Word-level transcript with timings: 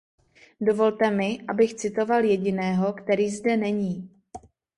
Dovolte 0.61 1.11
mi, 1.11 1.41
abych 1.47 1.73
citoval 1.73 2.23
jediného, 2.25 2.93
který 2.93 3.29
zde 3.29 3.57
není. 3.57 4.09